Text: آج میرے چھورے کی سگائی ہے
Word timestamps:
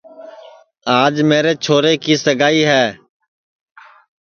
آج 1.01 1.15
میرے 1.29 1.53
چھورے 1.63 1.93
کی 2.03 2.13
سگائی 2.25 2.61
ہے 2.71 2.85